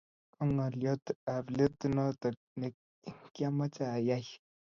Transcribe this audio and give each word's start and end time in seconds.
Kong'olyot 0.33 1.05
ap 1.33 1.45
let 1.57 1.77
notok 1.95 2.37
ne 2.59 2.67
kiamoche 3.33 3.83
ayai 3.97 4.25